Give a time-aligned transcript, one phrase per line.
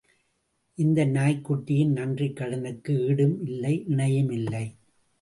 [0.77, 4.65] இந்த நாய்க்குட்டியின் நன்றிக் கடனுக்கு ஈடும் இல்லை இணையும் இல்லை.